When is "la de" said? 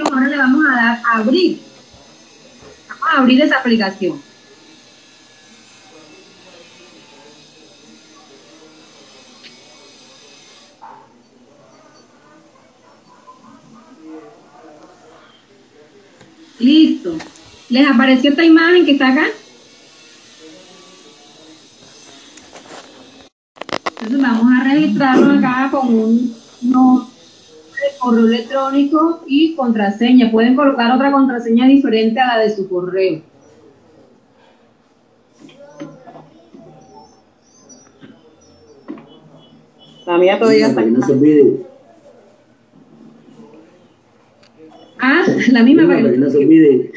32.36-32.50